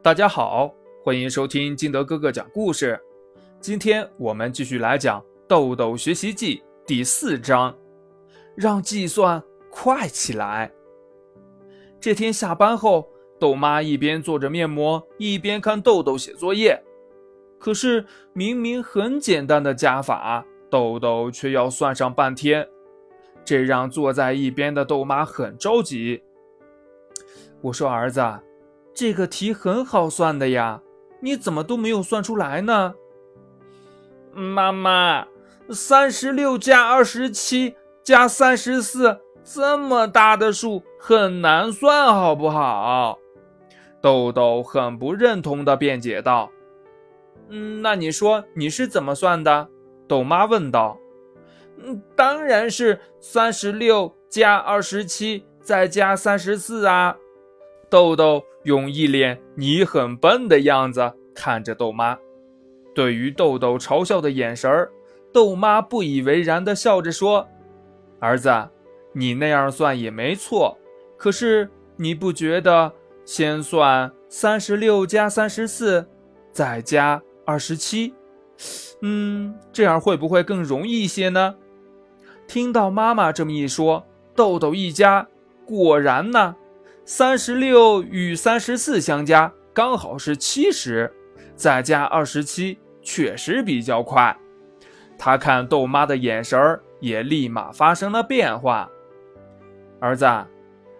[0.00, 2.98] 大家好，欢迎收听金德哥哥讲故事。
[3.60, 7.76] 今天我们继续来讲《豆豆学习记》第四章，
[8.54, 9.42] 让计算
[9.72, 10.70] 快起来。
[11.98, 13.08] 这天下班后，
[13.40, 16.80] 豆妈一边做着面膜，一边看豆豆写作业。
[17.58, 22.66] 可是明明很简单的加法，豆豆却要算上半天，
[23.44, 26.22] 这让坐在一边的豆妈很着急。
[27.60, 28.22] 我说：“儿子。”
[28.98, 30.82] 这个题很好算的呀，
[31.20, 32.94] 你怎么都没有算出来呢？
[34.34, 35.24] 妈妈，
[35.70, 43.20] 三十六加二十七加三十四这么大的数很难算，好不好？
[44.00, 46.50] 豆豆很不认同的辩解道。
[47.50, 49.68] 嗯，那你说你是怎么算的？
[50.08, 50.98] 豆妈问道。
[51.80, 57.16] 嗯，当然是三十六加二十七再加三十四啊。
[57.90, 62.18] 豆豆用一脸“你很笨”的样子看着豆妈，
[62.94, 64.90] 对于豆豆嘲笑的眼神儿，
[65.32, 67.48] 豆妈不以为然地笑着说
[68.20, 68.68] ：“儿子，
[69.12, 70.76] 你那样算也没错，
[71.16, 72.92] 可是你不觉得
[73.24, 76.06] 先算三十六加三十四，
[76.52, 78.12] 再加二十七，
[79.00, 81.54] 嗯，这样会不会更容易一些呢？”
[82.46, 85.26] 听到妈妈这么一说，豆豆一家
[85.64, 86.54] 果然呢。
[87.10, 91.10] 三十六与三十四相加，刚好是七十，
[91.56, 94.36] 再加二十七，确实比较快。
[95.16, 98.90] 他看豆妈的眼神儿也立马发生了变化。
[100.00, 100.26] 儿子，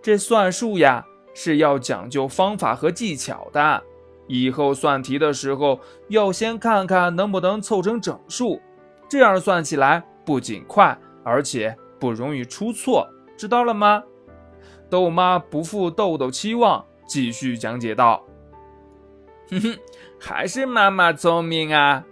[0.00, 3.82] 这算数呀是要讲究方法和技巧的，
[4.26, 8.58] 以后算题的时候要先看看能不能凑成整数，
[9.06, 14.02] 这样算起来不仅快，而且不容易出错，知道了吗？
[14.90, 18.22] 豆妈不负豆豆期望，继续讲解道
[19.50, 19.78] ：“哼哼，
[20.18, 22.04] 还是妈妈聪明啊！”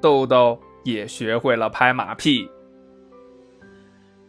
[0.00, 2.48] 豆豆也学会了拍马屁。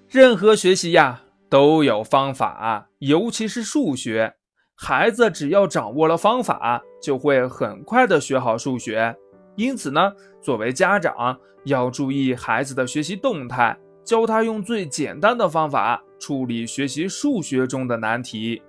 [0.08, 4.36] 任何学习呀都有方法，尤其是数学，
[4.76, 9.16] 孩子只要掌握了方法，就会很快的学好数学。
[9.56, 10.12] 因此呢，
[10.42, 16.02] 作为家长要注意孩子的学习动态，教他用最简单的方法。
[16.18, 18.62] 处理学习数学中的难题。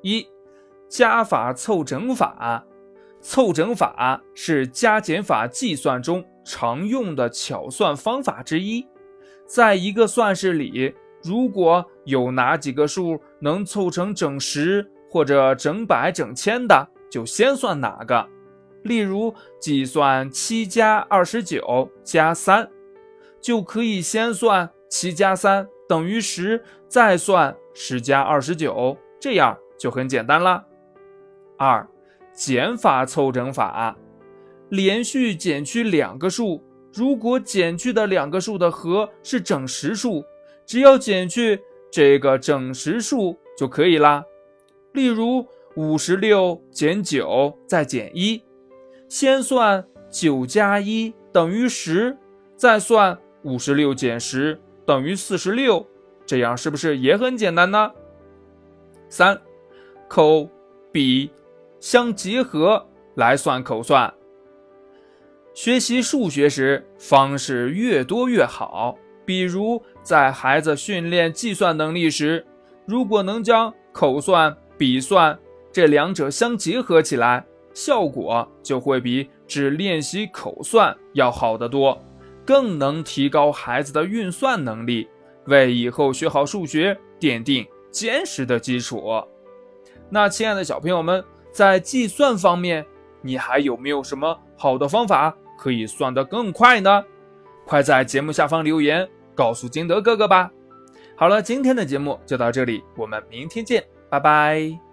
[0.00, 0.26] 一、
[0.88, 2.64] 加法凑整法。
[3.20, 8.86] 凑整法是加减法计算中常用的巧算方法之一。
[9.44, 18.26] 在一个算式里，如果有哪几个数能凑成整十或者整百、整千的，就先算哪个。
[18.84, 22.66] 例如，计算七加二十九加三，
[23.40, 25.68] 就可以先算七加三。
[25.88, 30.66] 等于十，再算十加二十九，这样就很简单了。
[31.56, 31.88] 二，
[32.34, 33.96] 减法凑整法，
[34.68, 36.62] 连续减去两个数，
[36.92, 40.22] 如果减去的两个数的和是整实数，
[40.66, 41.58] 只要减去
[41.90, 44.22] 这个整实数就可以啦。
[44.92, 48.42] 例如，五十六减九再减一，
[49.08, 52.18] 先算九加一等于十，
[52.56, 54.58] 再算五十六减十。
[54.86, 55.86] 等于四十六，
[56.24, 57.90] 这样是不是也很简单呢？
[59.10, 59.38] 三，
[60.08, 60.48] 口
[60.90, 61.30] 笔
[61.78, 64.12] 相结合来算口算。
[65.52, 68.96] 学习数学时，方式越多越好。
[69.26, 72.46] 比如在孩子训练计算能力时，
[72.86, 75.38] 如果能将口算、笔算
[75.70, 77.44] 这两者相结合起来，
[77.74, 82.02] 效果就会比只练习口算要好得多。
[82.48, 85.06] 更能提高孩子的运算能力，
[85.48, 89.22] 为以后学好数学奠定坚实的基础。
[90.08, 91.22] 那亲爱的小朋友们，
[91.52, 92.86] 在计算方面，
[93.20, 97.04] 你还有没有什么好的方法可以算得更快呢？
[97.66, 100.50] 快在节目下方留言告诉金德哥哥吧。
[101.16, 104.87] 好了，今天的节目就到这里，我们明天见，拜拜。